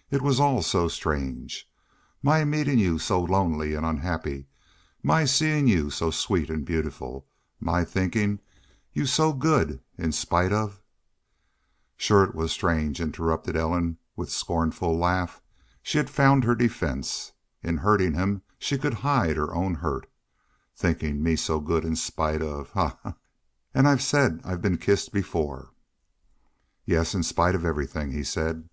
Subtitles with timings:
[0.10, 1.70] It was all so strange.
[2.20, 4.48] My meetin' you so lonely and unhappy,
[5.00, 7.24] my seein' you so sweet and beautiful,
[7.60, 8.40] my thinkin'
[8.92, 10.82] you so good in spite of"
[11.96, 15.40] "Shore it was strange," interrupted Ellen, with scornful laugh.
[15.84, 17.30] She had found her defense.
[17.62, 20.10] In hurting him she could hide her own hurt.
[20.74, 23.14] "Thinking me so good in spite of Ha ha!
[23.72, 25.70] And I said I'd been kissed before!"
[26.84, 28.68] "Yes, in spite of everything," he said.